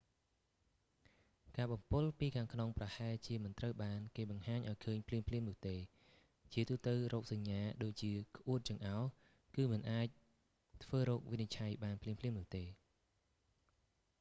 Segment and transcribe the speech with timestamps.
[1.57, 5.77] ការបំពុលពីខាងក្នុងប្រហែលជាមិនត្រូវបានគេបង្ហាញឱ្យឃើញភ្លាមៗនោះទេ
[6.53, 9.03] ជាទូទៅរោគសញ្ញាដូចជាក្អួតចង្អោរ
[9.55, 10.07] គឺមិនអាច
[10.83, 12.63] ធ្វើរោគវិនិច្ឆ័យបានភ្លាមៗនោះទេ